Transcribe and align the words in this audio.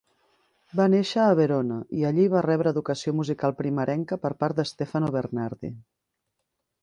Va 0.77 0.85
néixer 0.93 1.19
a 1.23 1.35
Verona 1.39 1.75
i 1.99 2.07
allí 2.09 2.25
va 2.35 2.41
rebre 2.45 2.73
educació 2.75 3.13
musical 3.19 3.55
primerenca 3.61 4.19
per 4.25 4.31
part 4.45 4.59
d'Stefano 4.61 5.11
Bernardi. 5.19 5.71